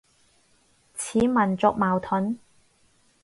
[0.95, 2.39] 似民族矛盾